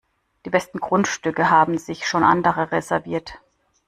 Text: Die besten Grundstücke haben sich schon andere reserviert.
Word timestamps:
Die 0.45 0.49
besten 0.49 0.79
Grundstücke 0.79 1.51
haben 1.51 1.77
sich 1.77 2.07
schon 2.07 2.23
andere 2.23 2.71
reserviert. 2.71 3.35